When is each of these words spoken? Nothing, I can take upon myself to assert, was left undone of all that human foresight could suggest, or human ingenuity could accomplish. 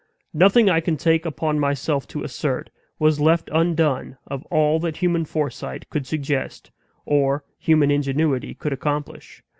Nothing, 0.33 0.67
I 0.67 0.79
can 0.79 0.97
take 0.97 1.27
upon 1.27 1.59
myself 1.59 2.07
to 2.07 2.23
assert, 2.23 2.71
was 2.97 3.19
left 3.19 3.51
undone 3.53 4.17
of 4.25 4.43
all 4.47 4.79
that 4.79 4.97
human 4.97 5.25
foresight 5.25 5.87
could 5.91 6.07
suggest, 6.07 6.71
or 7.05 7.43
human 7.59 7.91
ingenuity 7.91 8.55
could 8.55 8.73
accomplish. 8.73 9.43